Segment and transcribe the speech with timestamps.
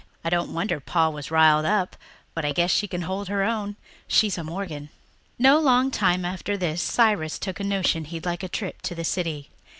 [0.23, 1.95] "I don't wonder Pa was riled up.
[2.33, 3.75] But I guess she can hold her own.
[4.07, 4.89] She's a Morgan."
[5.37, 9.03] No long time after this Cyrus took a notion he'd like a trip to the
[9.05, 9.51] city.